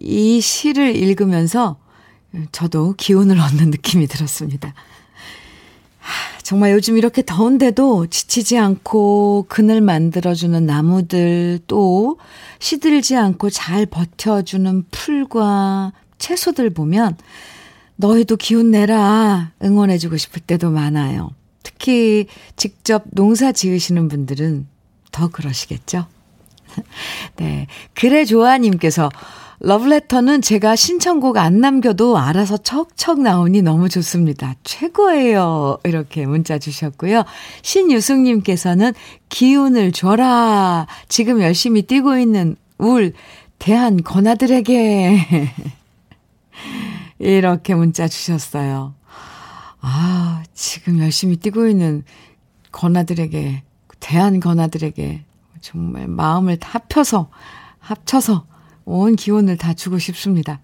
[0.00, 1.78] 이 시를 읽으면서
[2.50, 4.72] 저도 기운을 얻는 느낌이 들었습니다.
[6.52, 12.18] 정말 요즘 이렇게 더운데도 지치지 않고 그늘 만들어주는 나무들 또
[12.58, 17.16] 시들지 않고 잘 버텨주는 풀과 채소들 보면
[17.96, 21.30] 너희도 기운 내라 응원해주고 싶을 때도 많아요.
[21.62, 24.66] 특히 직접 농사 지으시는 분들은
[25.10, 26.04] 더 그러시겠죠?
[27.36, 27.66] 네.
[27.94, 29.08] 그래 조아님께서
[29.64, 34.56] 러브레터는 제가 신청곡 안 남겨도 알아서 척척 나오니 너무 좋습니다.
[34.64, 35.78] 최고예요.
[35.84, 37.22] 이렇게 문자 주셨고요.
[37.62, 38.92] 신유숙님께서는
[39.28, 40.88] 기운을 줘라.
[41.08, 43.12] 지금 열심히 뛰고 있는 울,
[43.60, 45.52] 대한 권아들에게.
[47.20, 48.94] 이렇게 문자 주셨어요.
[49.80, 52.02] 아, 지금 열심히 뛰고 있는
[52.72, 53.62] 권아들에게,
[54.00, 55.22] 대한 권아들에게
[55.60, 57.30] 정말 마음을 합혀서,
[57.78, 58.51] 합쳐서
[58.84, 60.60] 온 기운을 다 주고 싶습니다.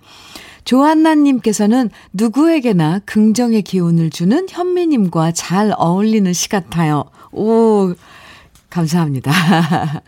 [0.64, 7.04] 조한나님께서는 누구에게나 긍정의 기운을 주는 현미님과 잘 어울리는 시 같아요.
[7.32, 7.94] 오,
[8.68, 9.32] 감사합니다.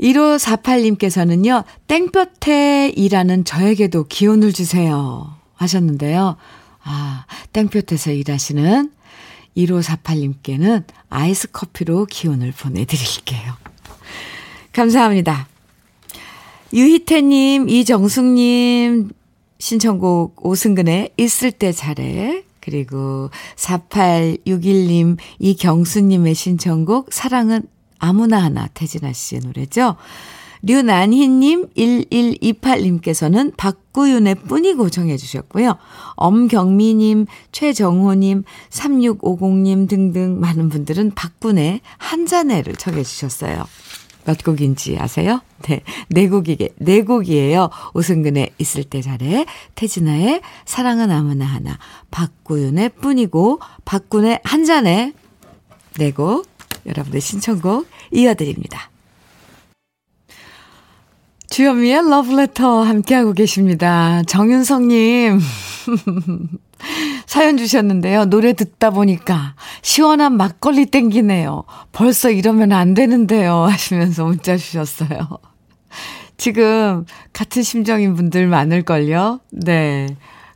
[0.00, 5.36] 1548님께서는요, 땡볕에 일하는 저에게도 기운을 주세요.
[5.54, 6.36] 하셨는데요.
[6.82, 8.90] 아, 땡볕에서 일하시는
[9.56, 13.54] 1548님께는 아이스 커피로 기운을 보내드릴게요.
[14.72, 15.48] 감사합니다.
[16.72, 19.10] 유희태님, 이정숙님,
[19.58, 22.44] 신청곡 오승근의 있을 때 잘해.
[22.60, 27.62] 그리고 4861님, 이경수님의 신청곡 사랑은
[27.98, 29.96] 아무나 하나 태진아 씨의 노래죠.
[30.62, 35.76] 류난희님, 1128님께서는 박구윤의 뿐이고 정해주셨고요.
[36.16, 43.64] 엄경미님, 최정호님, 3650님 등등 많은 분들은 박군의 한잔해를 정해주셨어요.
[44.30, 45.40] 몇 곡인지 아세요?
[45.62, 45.82] 네.
[46.08, 47.68] 네 곡이게, 네 곡이에요.
[47.94, 51.78] 오승근의 있을 때 잘해, 태진아의 사랑은 아무나 하나,
[52.12, 55.12] 박구윤의 뿐이고, 박군의 한 잔에
[55.98, 56.46] 네 곡,
[56.86, 58.90] 여러분의 신청곡 이어드립니다.
[61.48, 64.22] 주현미의 러브레터 함께하고 계십니다.
[64.28, 65.40] 정윤성님.
[67.26, 68.26] 사연 주셨는데요.
[68.26, 71.64] 노래 듣다 보니까 시원한 막걸리 땡기네요.
[71.92, 73.64] 벌써 이러면 안 되는데요.
[73.70, 75.28] 하시면서 문자 주셨어요.
[76.36, 79.40] 지금 같은 심정인 분들 많을걸요?
[79.50, 80.06] 네.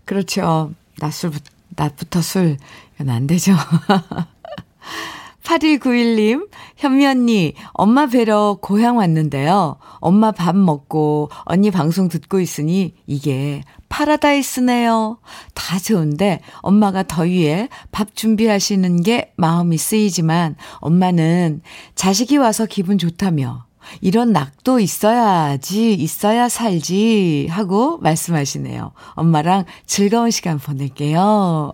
[0.05, 0.73] 그렇죠.
[0.99, 1.45] 낮술부터,
[1.77, 2.57] 낮부터 술.
[2.95, 3.53] 이건 안 되죠.
[5.45, 9.77] 8191님, 현미 언니, 엄마 뵈러 고향 왔는데요.
[10.01, 15.19] 엄마 밥 먹고 언니 방송 듣고 있으니 이게 파라다이스네요.
[15.55, 21.61] 다 좋은데 엄마가 더위에 밥 준비하시는 게 마음이 쓰이지만 엄마는
[21.95, 23.67] 자식이 와서 기분 좋다며
[24.01, 28.93] 이런 낙도 있어야지, 있어야 살지 하고 말씀하시네요.
[29.11, 31.71] 엄마랑 즐거운 시간 보낼게요.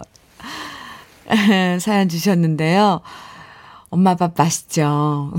[1.81, 3.01] 사연 주셨는데요.
[3.91, 5.33] 엄마 밥 맛있죠?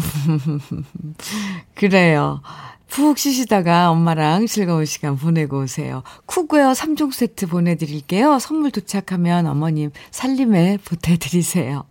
[1.73, 2.41] 그래요.
[2.87, 6.03] 푹 쉬시다가 엄마랑 즐거운 시간 보내고 오세요.
[6.25, 8.37] cookware 3종 세트 보내드릴게요.
[8.39, 11.85] 선물 도착하면 어머님 살림에 보태드리세요.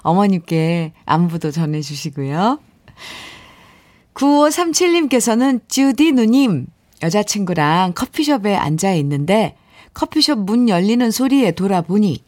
[0.00, 2.58] 어머님께 안부도 전해주시고요.
[4.14, 6.66] 9537님께서는 주디 누님,
[7.02, 9.54] 여자친구랑 커피숍에 앉아 있는데
[9.92, 12.24] 커피숍 문 열리는 소리에 돌아보니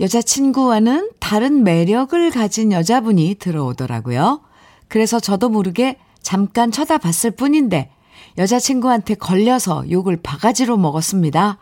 [0.00, 4.40] 여자친구와는 다른 매력을 가진 여자분이 들어오더라고요.
[4.88, 7.90] 그래서 저도 모르게 잠깐 쳐다봤을 뿐인데
[8.38, 11.58] 여자친구한테 걸려서 욕을 바가지로 먹었습니다.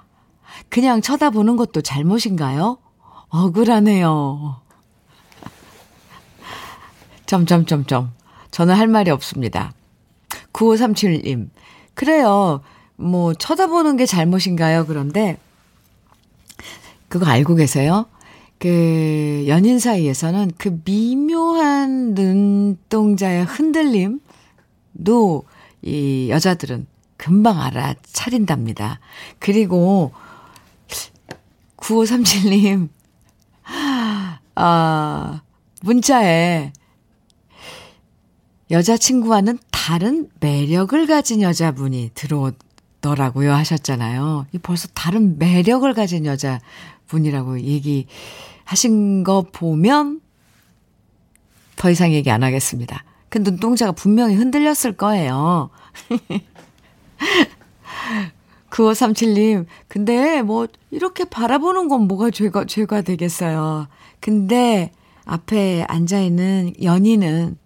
[0.68, 2.78] 그냥 쳐다보는 것도 잘못인가요?
[3.28, 4.60] 억울하네요.
[7.26, 8.12] 점점점점.
[8.50, 9.72] 저는 할 말이 없습니다.
[10.52, 11.50] 9537님.
[11.94, 12.60] 그래요.
[12.96, 14.86] 뭐, 쳐다보는 게 잘못인가요?
[14.86, 15.38] 그런데,
[17.08, 18.06] 그거 알고 계세요?
[18.58, 24.20] 그, 연인 사이에서는 그 미묘한 눈동자의 흔들림도
[25.82, 26.86] 이 여자들은
[27.16, 29.00] 금방 알아차린답니다.
[29.38, 30.12] 그리고,
[31.76, 32.88] 9537님,
[34.54, 35.42] 아,
[35.82, 36.72] 문자에
[38.70, 44.46] 여자친구와는 다른 매력을 가진 여자분이 들어오더라고요 하셨잖아요.
[44.52, 46.64] 이 벌써 다른 매력을 가진 여자분이
[47.22, 50.20] 라고 얘기하신 거 보면
[51.76, 53.04] 더 이상 얘기 안 하겠습니다.
[53.28, 55.70] 그 눈동자가 분명히 흔들렸을 거예요.
[58.70, 63.86] 9537님, 근데 뭐, 이렇게 바라보는 건 뭐가 죄가, 죄가 되겠어요.
[64.20, 64.90] 근데
[65.24, 67.56] 앞에 앉아있는 연인은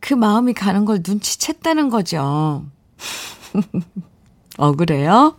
[0.00, 2.64] 그 마음이 가는 걸 눈치챘다는 거죠.
[4.58, 5.36] 억울해요?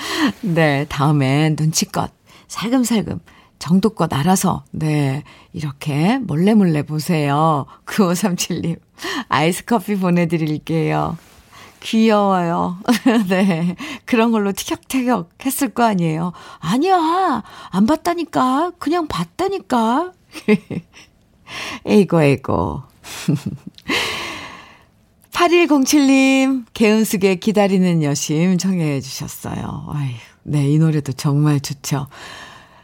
[0.42, 2.10] 네, 다음엔 눈치껏
[2.48, 3.20] 살금살금
[3.58, 7.66] 정도껏 알아서, 네, 이렇게 몰래 몰래 보세요.
[7.86, 8.78] 9537님,
[9.28, 11.16] 아이스 커피 보내드릴게요.
[11.80, 12.78] 귀여워요.
[13.28, 13.76] 네.
[14.04, 16.32] 그런 걸로 티격태격 했을 거 아니에요.
[16.58, 17.42] 아니야.
[17.70, 18.72] 안 봤다니까.
[18.78, 20.12] 그냥 봤다니까.
[21.86, 22.82] 에이고, 에이고.
[25.38, 29.86] 8107님, 개은숙의 기다리는 여심 청해 주셨어요.
[29.88, 30.10] 아휴,
[30.42, 32.08] 네, 이 노래도 정말 좋죠.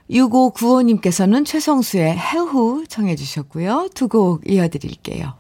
[0.09, 3.89] 6595님께서는 최성수의 해후 청해 주셨고요.
[3.95, 5.35] 두 곡 이어드릴게요.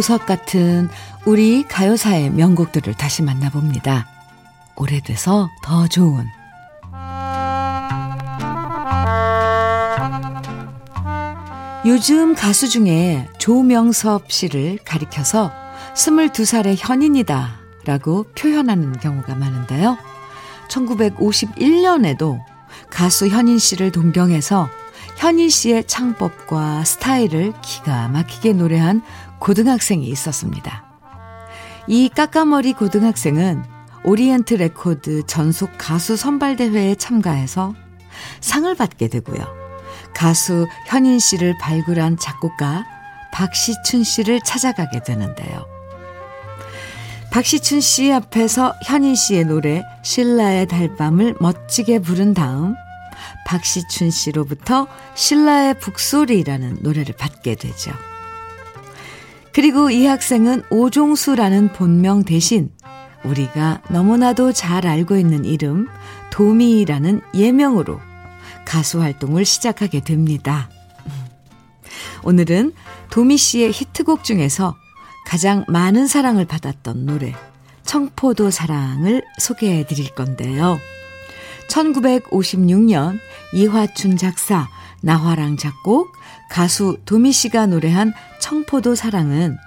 [0.00, 0.88] 보석 같은
[1.26, 4.08] 우리 가요사의 명곡들을 다시 만나봅니다.
[4.76, 6.24] 오래돼서 더 좋은
[11.84, 15.52] 요즘 가수 중에 조명섭 씨를 가리켜서
[15.94, 19.98] 22살의 현인이다 라고 표현하는 경우가 많은데요.
[20.70, 22.40] 1951년에도
[22.88, 24.70] 가수 현인 씨를 동경해서
[25.18, 29.02] 현인 씨의 창법과 스타일을 기가 막히게 노래한
[29.40, 30.84] 고등학생이 있었습니다.
[31.86, 33.64] 이 까까머리 고등학생은
[34.04, 37.74] 오리엔트 레코드 전속 가수 선발대회에 참가해서
[38.40, 39.44] 상을 받게 되고요.
[40.14, 42.84] 가수 현인 씨를 발굴한 작곡가
[43.32, 45.66] 박시춘 씨를 찾아가게 되는데요.
[47.32, 52.74] 박시춘 씨 앞에서 현인 씨의 노래 신라의 달밤을 멋지게 부른 다음
[53.46, 57.92] 박시춘 씨로부터 신라의 북소리라는 노래를 받게 되죠.
[59.52, 62.70] 그리고 이 학생은 오종수라는 본명 대신
[63.24, 65.88] 우리가 너무나도 잘 알고 있는 이름
[66.30, 68.00] 도미라는 예명으로
[68.64, 70.70] 가수 활동을 시작하게 됩니다.
[72.22, 72.72] 오늘은
[73.10, 74.76] 도미 씨의 히트곡 중에서
[75.26, 77.34] 가장 많은 사랑을 받았던 노래
[77.84, 80.78] 청포도 사랑을 소개해 드릴 건데요.
[81.68, 83.18] 1956년
[83.52, 84.68] 이화춘 작사,
[85.02, 86.12] 나화랑 작곡,
[86.50, 89.58] 가수 도미 씨가 노래한 청포도 사랑은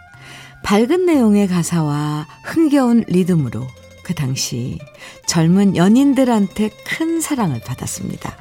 [0.63, 3.67] 밝은 내용의 가사와 흥겨운 리듬으로
[4.03, 4.79] 그 당시
[5.27, 8.37] 젊은 연인들한테 큰 사랑을 받았습니다.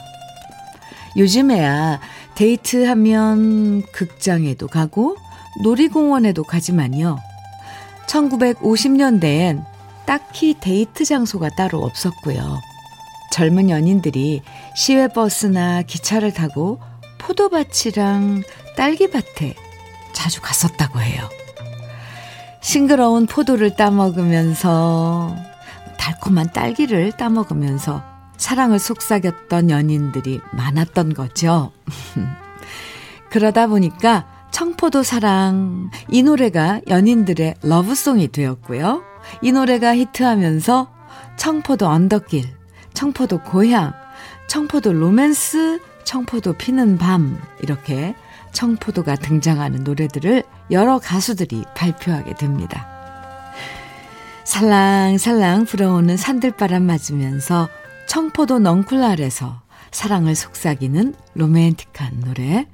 [1.17, 2.01] 요즘에야
[2.35, 5.17] 데이트하면 극장에도 가고
[5.63, 7.19] 놀이공원에도 가지만요.
[8.07, 9.65] 1950년대엔
[10.07, 12.59] 딱히 데이트 장소가 따로 없었고요.
[13.33, 14.43] 젊은 연인들이
[14.75, 16.81] 시외버스나 기차를 타고
[17.19, 18.43] 포도밭이랑
[18.77, 19.55] 딸기밭에
[20.23, 21.29] 자주 갔었다고 해요.
[22.61, 25.35] 싱그러운 포도를 따먹으면서
[25.99, 28.05] 달콤한 딸기를 따먹으면서
[28.37, 31.73] 사랑을 속삭였던 연인들이 많았던 거죠.
[33.31, 39.03] 그러다 보니까 청포도 사랑 이 노래가 연인들의 러브송이 되었고요.
[39.43, 40.89] 이 노래가 히트하면서
[41.37, 42.45] 청포도 언덕길,
[42.95, 43.93] 청포도 고향,
[44.47, 48.15] 청포도 로맨스, 청포도 피는 밤 이렇게
[48.53, 52.89] 청포도가 등장하는 노래들을 여러 가수들이 발표하게 됩니다.
[54.45, 57.69] 살랑살랑 불어오는 산들바람 맞으면서
[58.07, 62.67] 청포도 넝쿨 아래서 사랑을 속삭이는 로맨틱한 노래.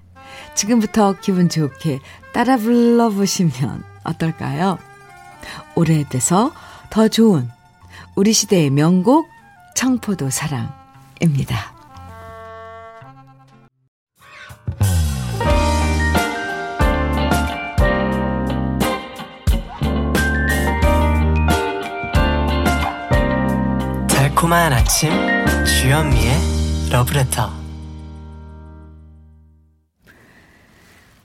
[0.54, 2.00] 지금부터 기분 좋게
[2.32, 4.78] 따라 불러보시면 어떨까요?
[5.74, 6.52] 오래돼서
[6.90, 7.48] 더 좋은
[8.16, 9.28] 우리 시대의 명곡
[9.74, 11.77] 청포도 사랑입니다.
[24.38, 25.10] 달콤한 아침
[25.64, 26.32] 주현미의
[26.92, 27.50] 러브레터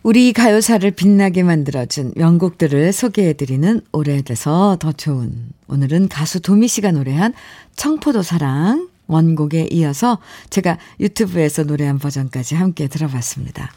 [0.02, 5.32] 우리 가요사를 빛나게 만들어준 명곡들을 소개해드리는 오래돼서 더 좋은
[5.68, 7.36] 오늘은 가수 도미 씨가 노래한
[7.76, 10.18] 청포도 사랑 원곡에 이어서
[10.50, 13.72] 제가 유튜브에서 노래한 버전까지 함께 들어봤습니다.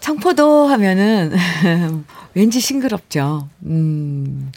[0.00, 1.32] 청포도 하면은
[2.34, 3.48] 왠지 싱그럽죠.
[3.62, 4.52] 음,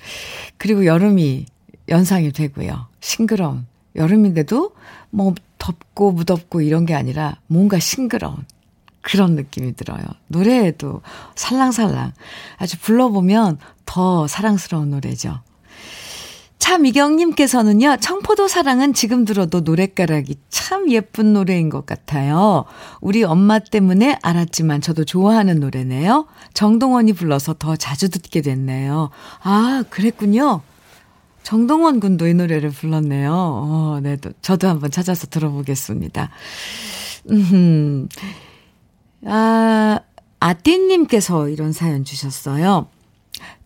[0.57, 1.45] 그리고 여름이
[1.87, 2.87] 연상이 되고요.
[2.99, 3.68] 싱그러운.
[3.95, 4.71] 여름인데도
[5.09, 8.45] 뭐 덥고 무덥고 이런 게 아니라 뭔가 싱그러운
[9.01, 10.03] 그런 느낌이 들어요.
[10.27, 11.01] 노래에도
[11.35, 12.13] 살랑살랑
[12.57, 15.39] 아주 불러보면 더 사랑스러운 노래죠.
[16.59, 22.65] 차미경님께서는요, 청포도 사랑은 지금 들어도 노랫가락이 참 예쁜 노래인 것 같아요.
[23.01, 26.27] 우리 엄마 때문에 알았지만 저도 좋아하는 노래네요.
[26.53, 29.09] 정동원이 불러서 더 자주 듣게 됐네요.
[29.41, 30.61] 아, 그랬군요.
[31.49, 33.33] 정동원 군도 이 노래를 불렀네요.
[33.33, 36.29] 어, 네, 저도 한번 찾아서 들어보겠습니다.
[37.31, 38.07] 음,
[39.25, 39.99] 아,
[40.39, 42.85] 아띠님께서 이런 사연 주셨어요.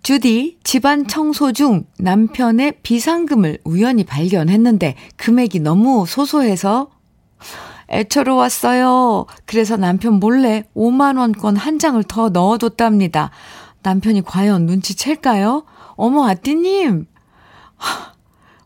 [0.02, 6.90] 주디, 집안 청소 중 남편의 비상금을 우연히 발견했는데 금액이 너무 소소해서
[7.90, 9.26] 애처로웠어요.
[9.46, 13.32] 그래서 남편 몰래 5만원권 한 장을 더 넣어뒀답니다.
[13.82, 15.66] 남편이 과연 눈치챌까요?
[15.98, 17.08] 어머, 아띠님!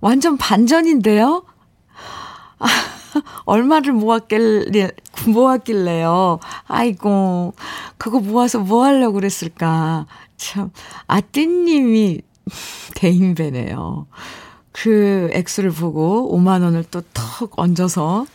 [0.02, 1.44] 완전 반전인데요?
[2.60, 2.68] 아,
[3.46, 4.92] 얼마를 모았길래,
[5.28, 6.40] 모았길래요.
[6.68, 7.54] 아이고,
[7.98, 10.06] 그거 모아서 뭐 하려고 그랬을까.
[10.38, 10.72] 참,
[11.08, 12.22] 아띠님이
[12.96, 14.08] 대인배네요.
[14.72, 18.26] 그 액수를 보고 5만원을 또 턱 얹어서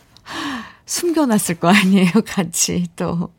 [0.85, 2.11] 숨겨놨을 거 아니에요.
[2.25, 3.29] 같이 또.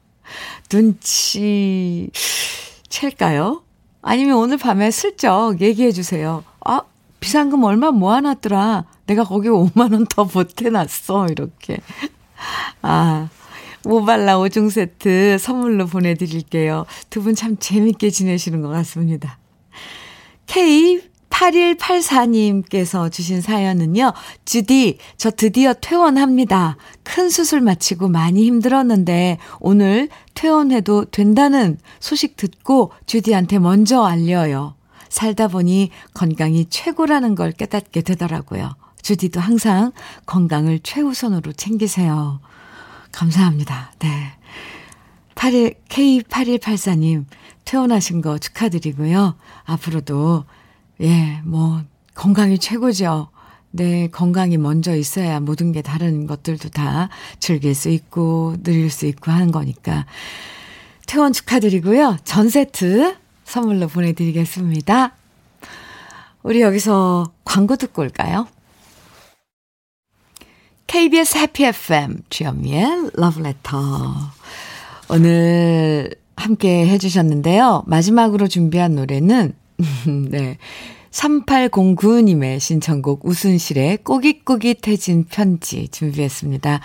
[0.68, 2.10] 눈치
[2.88, 3.62] 챌까요?
[4.02, 6.44] 아니면 오늘 밤에 슬쩍 얘기해 주세요.
[6.64, 6.82] 아,
[7.24, 8.84] 비상금 얼마 모아놨더라.
[9.06, 11.28] 내가 거기 5만원 더 보태놨어.
[11.28, 11.78] 이렇게.
[12.82, 13.30] 아,
[13.84, 16.84] 모발라 5종 세트 선물로 보내드릴게요.
[17.08, 19.38] 두 분 참 재밌게 지내시는 것 같습니다.
[20.48, 24.12] K8184님께서 주신 사연은요.
[24.44, 26.76] 주디, 저 드디어 퇴원합니다.
[27.04, 34.74] 큰 수술 마치고 많이 힘들었는데 오늘 퇴원해도 된다는 소식 듣고 주디한테 먼저 알려요.
[35.14, 38.74] 살다 보니 건강이 최고라는 걸 깨닫게 되더라고요.
[39.00, 39.92] 주디도 항상
[40.26, 42.40] 건강을 최우선으로 챙기세요.
[43.12, 43.92] 감사합니다.
[44.00, 44.32] 네.
[45.36, 47.26] 81, K8184님,
[47.64, 49.36] 퇴원하신 거 축하드리고요.
[49.64, 50.46] 앞으로도,
[51.02, 51.82] 예, 뭐,
[52.14, 53.28] 건강이 최고죠.
[53.70, 57.08] 네, 건강이 먼저 있어야 모든 게 다른 것들도 다
[57.38, 60.06] 즐길 수 있고, 누릴 수 있고 하는 거니까.
[61.06, 62.16] 퇴원 축하드리고요.
[62.24, 65.12] 전 세트 선물로 보내드리겠습니다.
[66.42, 68.46] 우리 여기서 광고 듣고 올까요?
[70.86, 73.78] KBS 해피 FM 주현미의 러브레터
[75.08, 77.84] 오늘 함께 해주셨는데요.
[77.86, 79.54] 마지막으로 준비한 노래는
[80.30, 80.58] 네
[81.10, 86.80] 3809님의 신청곡 우순실의 꼬깃꼬깃해진 편지 준비했습니다.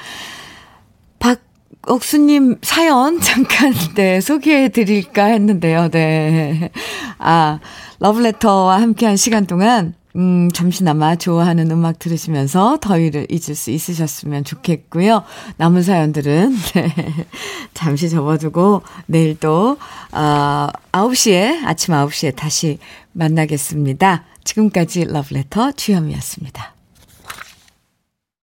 [1.20, 1.42] 박
[1.88, 5.90] 옥수님 사연 잠깐 네 소개해 드릴까 했는데요.
[5.90, 6.72] 네.
[7.18, 7.60] 아
[8.00, 15.24] 러브레터와 함께한 시간 동안 음, 잠시나마 좋아하는 음악 들으시면서 더위를 잊을 수 있으셨으면 좋겠고요.
[15.58, 16.94] 남은 사연들은, 네,
[17.76, 19.78] 잠시 접어두고 내일 또,
[20.12, 22.80] 어, 9시에, 아침 9시에 다시
[23.14, 24.26] 만나겠습니다.
[24.44, 26.79] 지금까지 러브레터 주현미였습니다.